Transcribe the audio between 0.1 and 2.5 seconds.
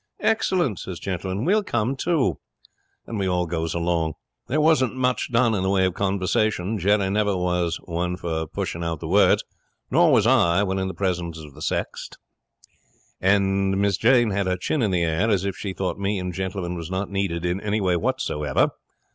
"Excellent," says Gentleman. "We'll come too."